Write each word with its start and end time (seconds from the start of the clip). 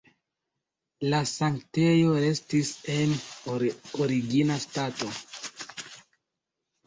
La 1.13 1.17
sanktejo 1.31 2.15
restis 2.23 2.71
en 2.95 3.13
origina 4.05 4.57
stato. 4.63 5.11